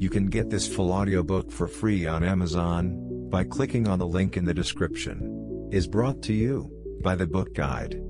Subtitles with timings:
[0.00, 4.36] You can get this full audiobook for free on Amazon by clicking on the link
[4.36, 5.68] in the description.
[5.72, 6.70] Is brought to you
[7.02, 8.00] by the Book Guide.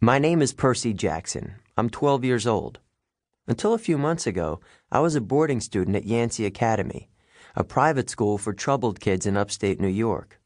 [0.00, 1.56] My name is Percy Jackson.
[1.76, 2.78] I'm 12 years old.
[3.46, 4.60] Until a few months ago,
[4.90, 7.10] I was a boarding student at Yancey Academy,
[7.54, 10.40] a private school for troubled kids in upstate New York.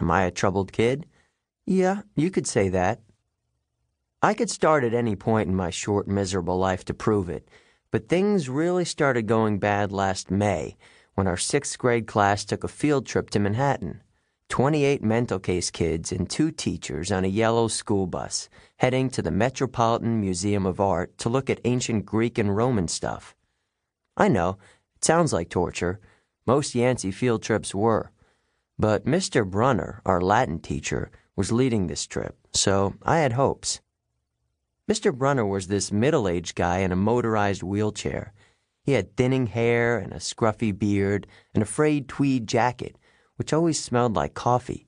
[0.00, 1.06] Am I a troubled kid?
[1.66, 3.00] Yeah, you could say that.
[4.20, 7.48] I could start at any point in my short, miserable life to prove it,
[7.92, 10.76] but things really started going bad last May
[11.14, 14.02] when our sixth grade class took a field trip to Manhattan.
[14.48, 19.30] 28 mental case kids and two teachers on a yellow school bus heading to the
[19.30, 23.36] Metropolitan Museum of Art to look at ancient Greek and Roman stuff.
[24.16, 24.58] I know,
[24.96, 26.00] it sounds like torture.
[26.44, 28.10] Most Yancey field trips were.
[28.80, 29.48] But Mr.
[29.48, 33.80] Brunner, our Latin teacher, was leading this trip, so I had hopes.
[34.88, 35.14] Mr.
[35.14, 38.32] Brunner was this middle aged guy in a motorized wheelchair.
[38.82, 42.96] He had thinning hair and a scruffy beard, and a frayed tweed jacket,
[43.36, 44.86] which always smelled like coffee.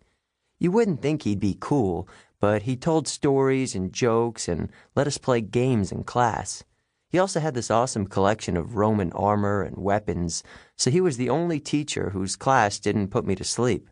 [0.59, 2.09] You wouldn't think he'd be cool,
[2.41, 6.65] but he told stories and jokes and let us play games in class.
[7.11, 10.43] He also had this awesome collection of Roman armor and weapons,
[10.77, 13.91] so he was the only teacher whose class didn't put me to sleep.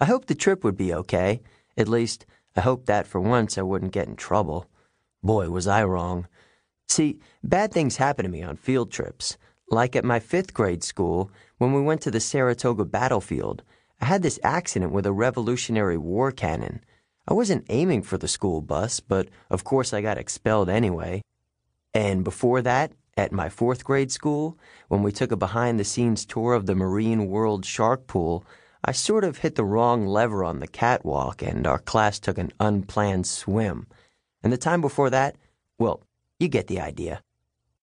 [0.00, 1.42] I hoped the trip would be okay.
[1.76, 2.24] At least,
[2.56, 4.69] I hoped that for once I wouldn't get in trouble.
[5.22, 6.26] Boy, was I wrong.
[6.88, 9.36] See, bad things happen to me on field trips.
[9.68, 13.62] Like at my fifth grade school, when we went to the Saratoga battlefield,
[14.00, 16.82] I had this accident with a Revolutionary War cannon.
[17.28, 21.22] I wasn't aiming for the school bus, but of course I got expelled anyway.
[21.94, 26.24] And before that, at my fourth grade school, when we took a behind the scenes
[26.24, 28.44] tour of the Marine World Shark Pool,
[28.82, 32.52] I sort of hit the wrong lever on the catwalk and our class took an
[32.58, 33.86] unplanned swim.
[34.42, 35.36] And the time before that,
[35.78, 36.02] well,
[36.38, 37.22] you get the idea.